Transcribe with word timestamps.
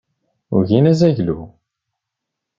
Ugin 0.57 0.85
azaglu. 0.91 1.39